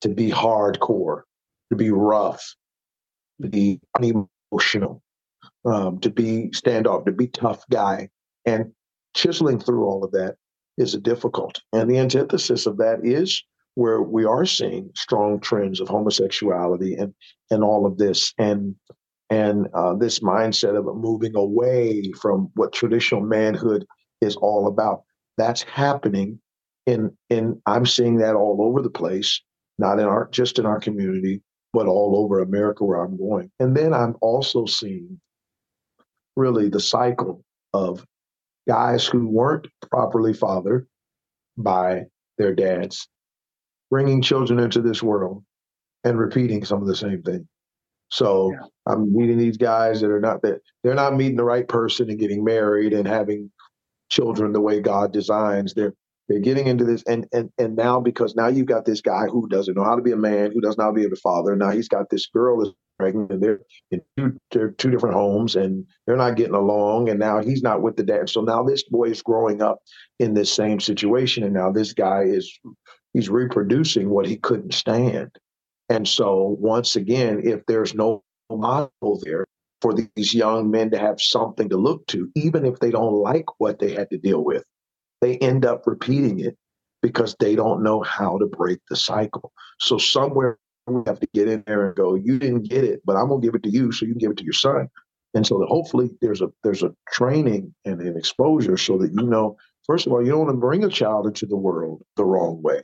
[0.00, 1.22] to be hardcore,
[1.70, 2.54] to be rough,
[3.40, 5.02] to be unemotional,
[5.64, 8.08] um, to be standoff, to be tough guy.
[8.44, 8.72] And
[9.14, 10.36] chiseling through all of that
[10.76, 11.60] is difficult.
[11.72, 13.42] And the antithesis of that is
[13.74, 17.14] where we are seeing strong trends of homosexuality and
[17.50, 18.74] and all of this and
[19.30, 23.86] and uh, this mindset of moving away from what traditional manhood
[24.20, 25.02] is all about.
[25.38, 26.38] That's happening
[26.86, 29.40] in in I'm seeing that all over the place,
[29.78, 33.50] not in our just in our community, but all over America where I'm going.
[33.58, 35.20] And then I'm also seeing
[36.36, 38.04] really the cycle of
[38.68, 40.86] guys who weren't properly fathered
[41.56, 42.04] by
[42.38, 43.08] their dads,
[43.92, 45.44] bringing children into this world
[46.02, 47.46] and repeating some of the same thing.
[48.10, 48.66] So yeah.
[48.88, 52.18] I'm meeting these guys that are not that they're not meeting the right person and
[52.18, 53.52] getting married and having
[54.10, 55.74] children the way God designs.
[55.74, 55.92] They're
[56.28, 59.46] they're getting into this, and and and now because now you've got this guy who
[59.48, 61.54] doesn't know how to be a man, who does not be a father.
[61.54, 65.56] Now he's got this girl that's pregnant, and they're in two, they're two different homes,
[65.56, 67.10] and they're not getting along.
[67.10, 68.30] And now he's not with the dad.
[68.30, 69.80] So now this boy is growing up
[70.18, 72.58] in this same situation, and now this guy is
[73.12, 75.30] he's reproducing what he couldn't stand.
[75.88, 79.46] And so once again, if there's no model there
[79.80, 83.46] for these young men to have something to look to, even if they don't like
[83.58, 84.64] what they had to deal with,
[85.20, 86.56] they end up repeating it
[87.02, 89.52] because they don't know how to break the cycle.
[89.80, 93.16] So somewhere we have to get in there and go, you didn't get it, but
[93.16, 94.88] I'm gonna give it to you so you can give it to your son.
[95.34, 99.26] And so that hopefully there's a there's a training and an exposure so that you
[99.26, 102.24] know, first of all, you don't want to bring a child into the world the
[102.24, 102.82] wrong way.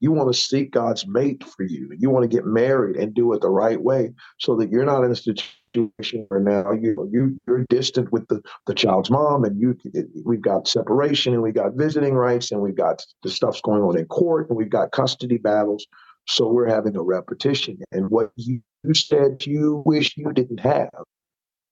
[0.00, 1.90] You want to seek God's mate for you.
[1.98, 5.04] You want to get married and do it the right way so that you're not
[5.04, 9.60] in a situation where now you you you're distant with the the child's mom and
[9.60, 9.76] you
[10.24, 13.98] we've got separation and we've got visiting rights and we've got the stuff's going on
[13.98, 15.86] in court and we've got custody battles.
[16.26, 17.78] So we're having a repetition.
[17.92, 18.62] And what you
[18.94, 20.90] said you wish you didn't have,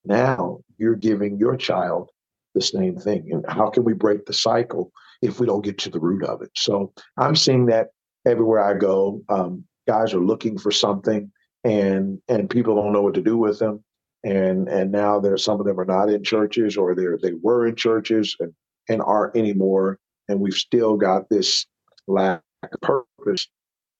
[0.05, 2.11] now you're giving your child
[2.55, 3.29] the same thing.
[3.31, 4.91] And how can we break the cycle
[5.23, 6.51] if we don't get to the root of it?
[6.57, 7.88] So I'm seeing that
[8.29, 9.23] everywhere I go.
[9.29, 11.31] Um, guys are looking for something,
[11.64, 13.83] and and people don't know what to do with them.
[14.25, 17.67] And and now there's some of them are not in churches, or they they were
[17.67, 18.53] in churches, and
[18.88, 19.99] and aren't anymore.
[20.29, 21.67] And we've still got this
[22.07, 23.49] lack of purpose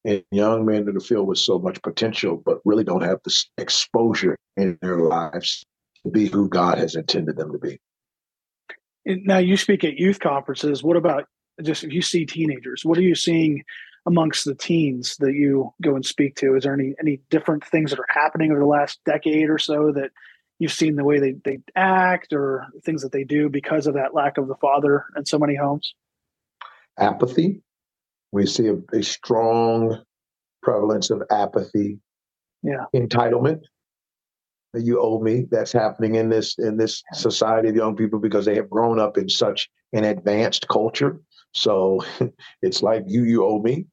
[0.05, 3.35] and young men in the field with so much potential, but really don't have the
[3.59, 5.65] exposure in their lives
[6.05, 7.79] to be who God has intended them to be.
[9.05, 10.83] Now, you speak at youth conferences.
[10.83, 11.25] What about
[11.63, 12.85] just if you see teenagers?
[12.85, 13.65] What are you seeing
[14.07, 16.57] amongst the teens that you go and speak to?
[16.57, 19.93] Is there any any different things that are happening over the last decade or so
[19.93, 20.11] that
[20.59, 24.15] you've seen the way they, they act or things that they do because of that
[24.15, 25.95] lack of the father in so many homes?
[26.99, 27.63] Apathy.
[28.33, 30.03] We see a, a strong
[30.63, 32.01] prevalence of apathy.
[32.63, 32.85] Yeah.
[32.95, 33.61] Entitlement.
[34.75, 35.47] That you owe me.
[35.51, 39.17] That's happening in this in this society of young people because they have grown up
[39.17, 41.21] in such an advanced culture.
[41.53, 42.05] So
[42.63, 43.87] it's like you you owe me,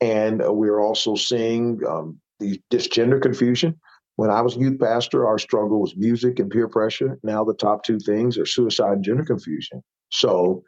[0.00, 3.78] and we're also seeing um, the this gender confusion
[4.20, 7.18] when I was youth pastor, our struggle was music and peer pressure.
[7.22, 9.82] Now the top two things are suicide and gender confusion.
[10.10, 10.62] So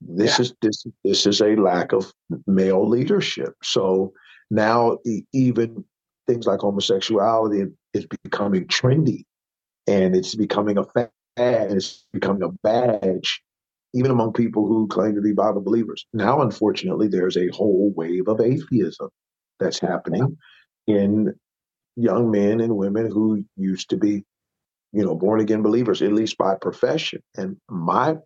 [0.00, 0.42] this yeah.
[0.42, 2.12] is this this is a lack of
[2.46, 3.54] male leadership.
[3.64, 4.12] So
[4.52, 4.98] now
[5.32, 5.84] even
[6.28, 9.24] things like homosexuality is becoming trendy,
[9.88, 11.10] and it's becoming a fad.
[11.36, 13.42] It's becoming a badge,
[13.94, 16.06] even among people who claim to be Bible believers.
[16.12, 19.08] Now, unfortunately, there's a whole wave of atheism
[19.60, 20.38] that's happening
[20.86, 21.34] in
[21.96, 24.24] young men and women who used to be,
[24.92, 27.22] you know, born again believers, at least by profession.
[27.36, 28.16] And my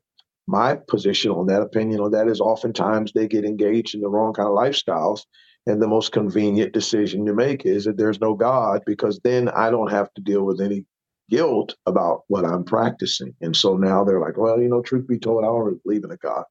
[0.48, 4.32] my position on that opinion on that is oftentimes they get engaged in the wrong
[4.32, 5.22] kind of lifestyles.
[5.66, 9.70] And the most convenient decision to make is that there's no God because then I
[9.70, 10.84] don't have to deal with any
[11.30, 13.34] guilt about what I'm practicing.
[13.40, 16.04] And so now they're like, well, you know, truth be told, I don't really believe
[16.04, 16.44] in a God.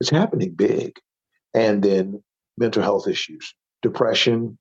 [0.00, 0.94] It's happening big.
[1.54, 2.22] And then
[2.56, 4.58] mental health issues, depression,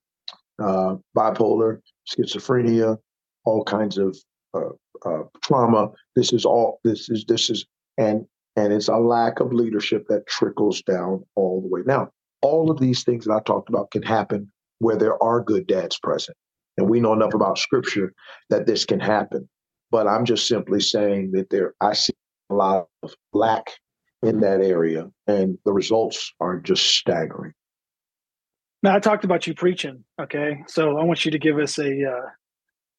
[0.62, 2.98] uh, bipolar, schizophrenia,
[3.46, 4.18] all kinds of
[4.54, 4.70] uh,
[5.06, 5.92] uh, trauma.
[6.16, 6.80] This is all.
[6.84, 7.66] This is this is
[7.98, 8.26] and
[8.56, 11.82] and it's a lack of leadership that trickles down all the way.
[11.86, 12.10] Now,
[12.42, 16.00] all of these things that I talked about can happen where there are good dads
[16.00, 16.38] present,
[16.78, 18.14] and we know enough about Scripture
[18.50, 19.48] that this can happen.
[19.90, 22.14] But I'm just simply saying that there, I see
[22.50, 23.72] a lot of lack
[24.22, 27.54] in that area, and the results are just staggering.
[28.84, 30.04] Now I talked about you preaching.
[30.22, 32.30] Okay, so I want you to give us a uh,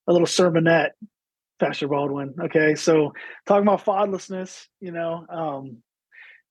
[0.06, 0.90] a little sermonette,
[1.60, 2.34] Pastor Baldwin.
[2.44, 3.12] Okay, so
[3.46, 5.82] talking about fatherlessness, you know, um,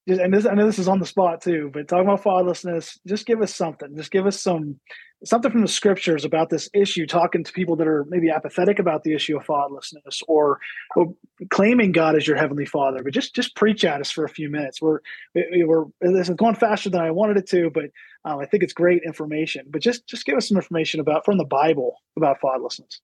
[0.07, 2.97] just, and this I know this is on the spot too, but talking about fatherlessness,
[3.07, 3.95] just give us something.
[3.95, 4.79] Just give us some
[5.23, 7.05] something from the scriptures about this issue.
[7.05, 10.59] Talking to people that are maybe apathetic about the issue of fatherlessness, or,
[10.95, 11.13] or
[11.49, 13.03] claiming God as your heavenly Father.
[13.03, 14.81] But just just preach at us for a few minutes.
[14.81, 14.99] We're
[15.35, 17.85] we're this is going faster than I wanted it to, but
[18.25, 19.65] um, I think it's great information.
[19.69, 22.99] But just just give us some information about from the Bible about fatherlessness.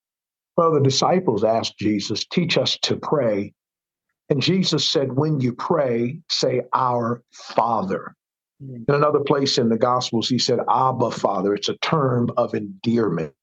[0.55, 3.53] Well, the disciples asked Jesus, "Teach us to pray."
[4.29, 8.15] And Jesus said, when you pray, say, Our Father.
[8.63, 8.85] Mm.
[8.87, 11.53] In another place in the Gospels, he said, Abba, Father.
[11.53, 13.33] It's a term of endearment.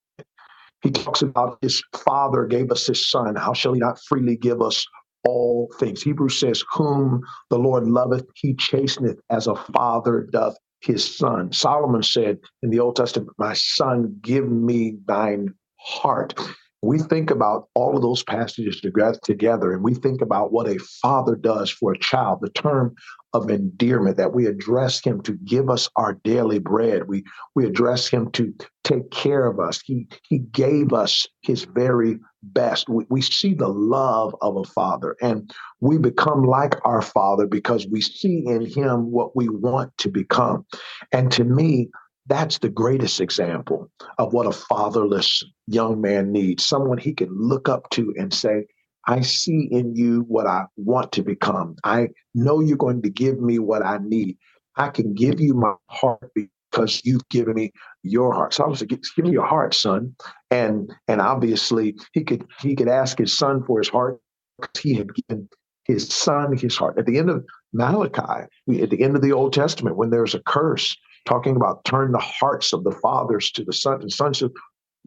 [0.83, 3.37] He talks about his Father gave us his Son.
[3.37, 4.85] How shall he not freely give us
[5.24, 6.02] all things?
[6.02, 11.52] Hebrews says, Whom the Lord loveth, he chasteneth as a father doth his son.
[11.52, 16.35] Solomon said in the Old Testament, My son, give me thine heart
[16.83, 18.80] we think about all of those passages
[19.22, 22.94] together and we think about what a father does for a child, the term
[23.32, 27.08] of endearment that we address him to give us our daily bread.
[27.08, 29.80] We we address him to take care of us.
[29.84, 32.88] He he gave us his very best.
[32.88, 37.86] We, we see the love of a father and we become like our father because
[37.86, 40.64] we see in him what we want to become.
[41.12, 41.90] And to me,
[42.26, 47.68] that's the greatest example of what a fatherless young man needs someone he can look
[47.68, 48.66] up to and say,
[49.11, 51.75] I see in you what I want to become.
[51.83, 54.38] I know you're going to give me what I need.
[54.77, 56.31] I can give you my heart
[56.70, 57.73] because you've given me
[58.05, 58.55] your heart.
[58.55, 60.14] So I was like, give me your heart, son.
[60.53, 64.20] And and obviously he could he could ask his son for his heart
[64.61, 65.49] because he had given
[65.88, 66.96] his son his heart.
[66.96, 68.46] At the end of Malachi,
[68.81, 72.18] at the end of the Old Testament, when there's a curse, talking about turn the
[72.18, 74.40] hearts of the fathers to the sons and sons.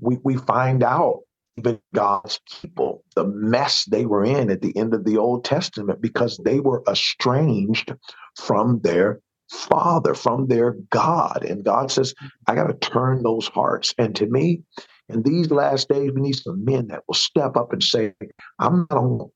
[0.01, 1.19] We, we find out
[1.57, 6.01] even God's people, the mess they were in at the end of the Old Testament
[6.01, 7.93] because they were estranged
[8.37, 11.45] from their father, from their God.
[11.47, 12.13] And God says,
[12.47, 13.93] I got to turn those hearts.
[13.97, 14.63] And to me,
[15.09, 18.13] in these last days, we need some men that will step up and say,
[18.59, 19.29] I'm not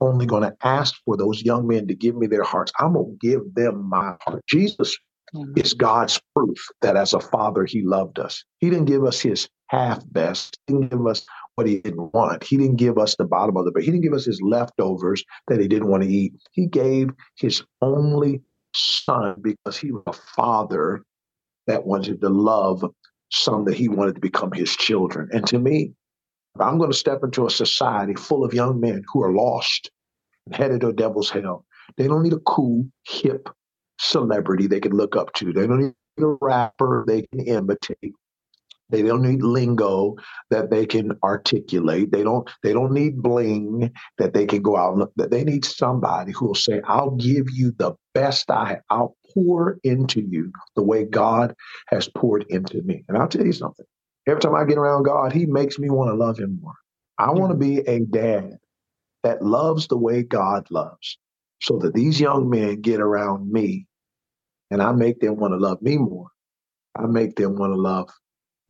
[0.00, 3.18] only going to ask for those young men to give me their hearts, I'm going
[3.18, 4.44] to give them my heart.
[4.46, 4.96] Jesus
[5.34, 5.52] mm-hmm.
[5.56, 8.44] is God's proof that as a father, he loved us.
[8.58, 10.58] He didn't give us his half best.
[10.66, 12.44] He didn't give us what he didn't want.
[12.44, 15.24] He didn't give us the bottom of the but He didn't give us his leftovers
[15.48, 16.34] that he didn't want to eat.
[16.52, 18.42] He gave his only
[18.74, 21.04] son because he was a father
[21.66, 22.84] that wanted to love
[23.30, 25.28] some that he wanted to become his children.
[25.32, 25.92] And to me,
[26.60, 29.90] I'm going to step into a society full of young men who are lost
[30.46, 31.64] and headed to devil's hell.
[31.96, 33.48] They don't need a cool, hip
[33.98, 35.52] celebrity they can look up to.
[35.52, 38.14] They don't need a rapper they can imitate.
[39.02, 40.16] They don't need lingo
[40.50, 42.12] that they can articulate.
[42.12, 45.64] They don't they don't need bling that they can go out and that they need
[45.64, 48.78] somebody who will say, I'll give you the best I.
[48.90, 51.54] I'll pour into you the way God
[51.88, 53.04] has poured into me.
[53.08, 53.86] And I'll tell you something.
[54.26, 56.74] Every time I get around God, He makes me want to love Him more.
[57.18, 58.58] I want to be a dad
[59.22, 61.18] that loves the way God loves,
[61.60, 63.86] so that these young men get around me
[64.70, 66.28] and I make them want to love me more.
[66.96, 68.10] I make them want to love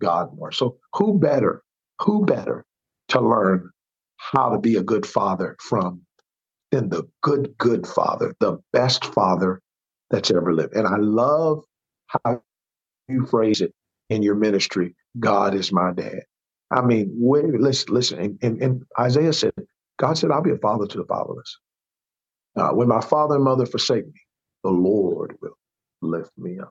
[0.00, 0.52] God more.
[0.52, 1.62] So who better,
[2.00, 2.64] who better
[3.09, 3.70] to learn
[4.18, 6.02] how to be a good father from
[6.72, 9.61] than the good, good father, the best father
[10.11, 10.74] that's ever lived.
[10.74, 11.64] And I love
[12.09, 12.42] how
[13.09, 13.72] you phrase it
[14.11, 14.94] in your ministry.
[15.20, 16.22] God is my dad.
[16.70, 18.18] I mean, wait, listen, listen.
[18.20, 19.52] And, and, and Isaiah said,
[19.98, 21.59] God said, I'll be a father to the fatherless.
[22.57, 24.20] Uh, when my father and mother forsake me,
[24.64, 25.57] the Lord will
[26.02, 26.70] lift me up.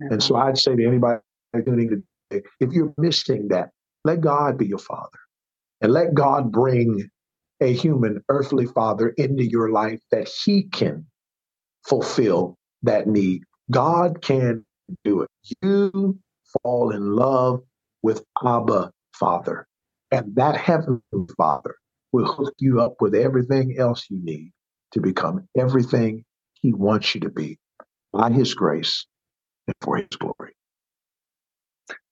[0.00, 1.20] And so I'd say to anybody
[1.66, 2.04] tuning
[2.60, 3.70] if you're missing that,
[4.04, 5.18] let God be your father
[5.80, 7.08] and let God bring
[7.60, 11.06] a human earthly father into your life that he can
[11.88, 13.42] fulfill that need.
[13.70, 14.64] God can
[15.04, 15.30] do it.
[15.62, 16.18] You
[16.62, 17.60] fall in love
[18.02, 19.66] with Abba Father,
[20.10, 21.00] and that heavenly
[21.36, 21.76] Father
[22.12, 24.52] will hook you up with everything else you need
[24.92, 27.58] to become everything he wants you to be
[28.12, 29.06] by his grace
[29.66, 30.54] and for his glory.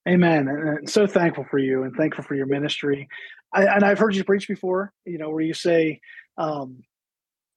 [0.09, 0.49] Amen.
[0.49, 3.09] And so thankful for you and thankful for your ministry.
[3.53, 6.01] I, and I've heard you preach before, you know, where you say,
[6.39, 6.83] um,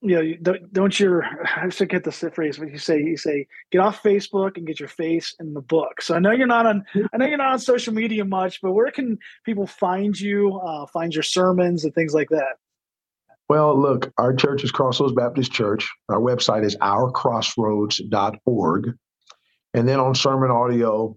[0.01, 1.23] you know, don't, don't your,
[1.58, 4.89] I forget the phrase, but you say, you say, get off Facebook and get your
[4.89, 6.01] face in the book.
[6.01, 8.73] So I know you're not on, I know you're not on social media much, but
[8.73, 12.58] where can people find you, uh, find your sermons and things like that?
[13.47, 15.88] Well, look, our church is Crossroads Baptist Church.
[16.10, 18.97] Our website is ourcrossroads.org.
[19.75, 21.15] And then on sermon audio,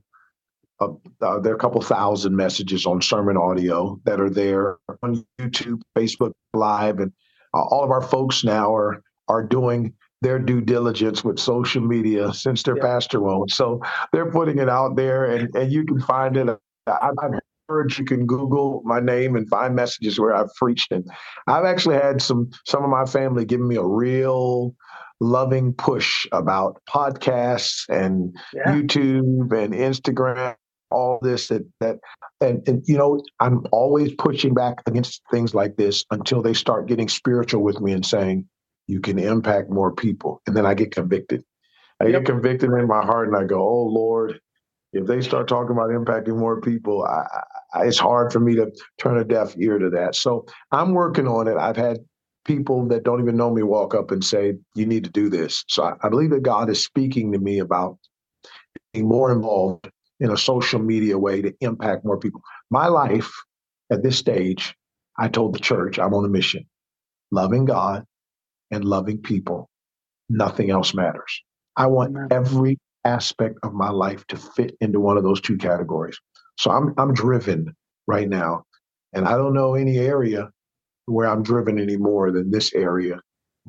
[0.81, 0.89] uh,
[1.21, 5.81] uh, there are a couple thousand messages on sermon audio that are there on YouTube,
[5.97, 7.13] Facebook Live, and
[7.55, 12.33] uh, all of our folks now are are doing their due diligence with social media
[12.33, 12.83] since their yeah.
[12.83, 13.51] pastor won't.
[13.51, 13.81] So
[14.13, 16.49] they're putting it out there, and, and you can find it.
[16.87, 21.05] I, I've heard you can Google my name and find messages where I've preached, and
[21.49, 24.75] I've actually had some some of my family giving me a real
[25.21, 28.73] loving push about podcasts and yeah.
[28.73, 30.55] YouTube and Instagram
[30.91, 31.99] all this that that
[32.41, 36.87] and, and you know i'm always pushing back against things like this until they start
[36.87, 38.47] getting spiritual with me and saying
[38.87, 41.43] you can impact more people and then i get convicted.
[42.01, 42.25] I yep.
[42.25, 44.41] get convicted in my heart and i go oh lord
[44.93, 47.25] if they start talking about impacting more people I,
[47.75, 50.15] I, it's hard for me to turn a deaf ear to that.
[50.15, 51.57] So i'm working on it.
[51.57, 51.99] I've had
[52.45, 55.65] people that don't even know me walk up and say you need to do this.
[55.69, 57.99] So I, I believe that god is speaking to me about
[58.93, 62.41] being more involved in a social media way to impact more people.
[62.71, 63.31] My life
[63.91, 64.75] at this stage,
[65.19, 66.65] I told the church I'm on a mission
[67.31, 68.05] loving God
[68.71, 69.69] and loving people.
[70.29, 71.43] Nothing else matters.
[71.77, 76.19] I want every aspect of my life to fit into one of those two categories.
[76.59, 77.75] So I'm I'm driven
[78.07, 78.65] right now.
[79.15, 80.51] And I don't know any area
[81.07, 83.21] where I'm driven any more than this area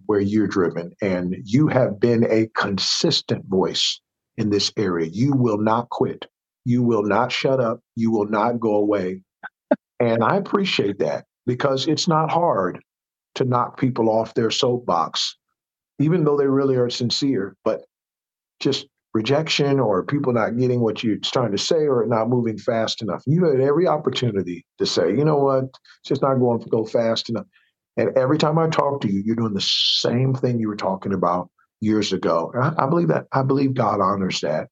[0.06, 0.92] where you're driven.
[1.02, 4.02] And you have been a consistent voice
[4.38, 5.08] in this area.
[5.08, 6.26] You will not quit.
[6.66, 7.82] You will not shut up.
[7.96, 9.24] You will not go away.
[10.00, 12.82] and I appreciate that because it's not hard
[13.36, 15.38] to knock people off their soapbox,
[16.00, 17.56] even though they really are sincere.
[17.66, 17.82] But
[18.62, 23.04] just rejection or people not getting what you're trying to say or not moving fast
[23.04, 23.24] enough.
[23.28, 26.86] You had every opportunity to say, you know what, it's just not going to go
[26.86, 27.48] fast enough.
[27.98, 31.14] And every time I talk to you, you're doing the same thing you were talking
[31.14, 31.50] about
[31.82, 32.54] years ago.
[32.60, 33.28] I, I believe that.
[33.34, 34.70] I believe God honors that.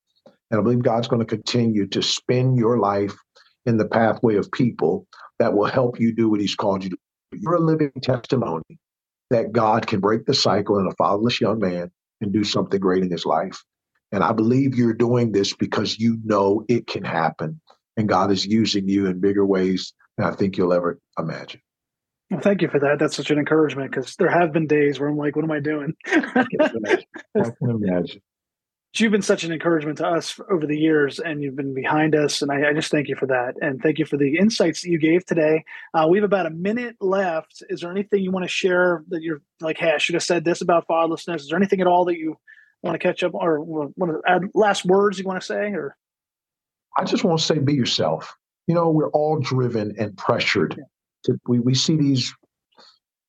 [0.51, 3.15] And I believe God's going to continue to spin your life
[3.65, 5.07] in the pathway of people
[5.39, 6.95] that will help you do what He's called you to
[7.31, 7.39] do.
[7.41, 8.79] You're a living testimony
[9.29, 11.91] that God can break the cycle in a fatherless young man
[12.21, 13.61] and do something great in his life.
[14.11, 17.59] And I believe you're doing this because you know it can happen.
[17.97, 21.61] And God is using you in bigger ways than I think you'll ever imagine.
[22.31, 22.99] Well, thank you for that.
[22.99, 25.59] That's such an encouragement because there have been days where I'm like, what am I
[25.59, 25.93] doing?
[26.05, 28.21] I can imagine.
[28.95, 32.41] You've been such an encouragement to us over the years and you've been behind us
[32.41, 34.89] and I, I just thank you for that and thank you for the insights that
[34.89, 35.63] you gave today.
[35.93, 37.63] Uh, we have about a minute left.
[37.69, 40.45] Is there anything you want to share that you're like hey i should have said
[40.45, 41.37] this about fatherlessness.
[41.37, 42.37] Is there anything at all that you
[42.81, 45.95] want to catch up or want to add last words you want to say or?
[46.97, 48.35] I just want to say be yourself.
[48.67, 50.83] You know we're all driven and pressured yeah.
[51.25, 52.33] to, we, we see these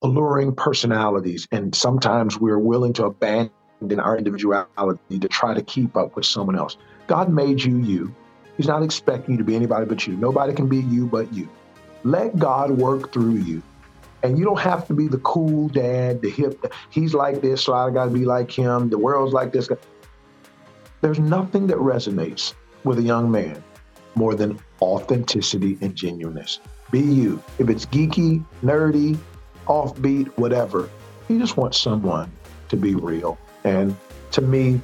[0.03, 5.97] alluring personalities and sometimes we're willing to abandon than our individuality to try to keep
[5.97, 6.77] up with someone else.
[7.07, 8.15] God made you you.
[8.57, 10.17] He's not expecting you to be anybody but you.
[10.17, 11.49] Nobody can be you but you.
[12.05, 13.63] Let God work through you.
[14.23, 17.73] And you don't have to be the cool dad, the hip, he's like this, so
[17.73, 18.91] I gotta be like him.
[18.91, 19.69] The world's like this.
[21.01, 23.63] There's nothing that resonates with a young man
[24.17, 26.59] more than authenticity and genuineness.
[26.91, 27.43] Be you.
[27.59, 29.17] If it's geeky, nerdy,
[29.67, 30.91] offbeat, whatever,
[31.29, 32.33] you just want someone
[32.71, 33.39] to be real.
[33.69, 33.97] And
[34.33, 34.81] to me,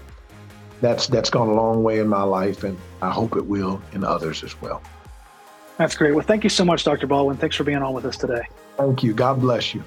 [0.80, 4.04] that's that's gone a long way in my life, and I hope it will in
[4.04, 4.82] others as well.
[5.78, 6.14] That's great.
[6.14, 7.06] Well, thank you so much, Dr.
[7.06, 7.36] Baldwin.
[7.36, 8.42] Thanks for being on with us today.
[8.76, 9.12] Thank you.
[9.12, 9.82] God bless you.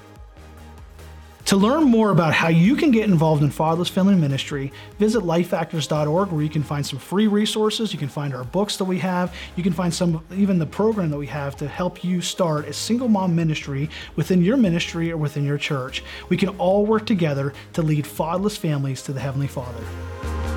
[1.48, 6.30] To learn more about how you can get involved in fatherless family ministry, visit lifefactors.org
[6.30, 7.90] where you can find some free resources.
[7.90, 9.34] You can find our books that we have.
[9.56, 12.74] You can find some, even the program that we have to help you start a
[12.74, 16.04] single mom ministry within your ministry or within your church.
[16.28, 20.47] We can all work together to lead fatherless families to the Heavenly Father.